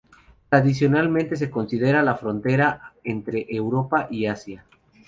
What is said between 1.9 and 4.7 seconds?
la frontera entre Europa y Asia.